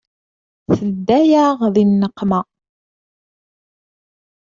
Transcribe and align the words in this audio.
Tedda-yaɣ 0.77 1.57
di 1.73 1.83
nneqma. 1.89 2.39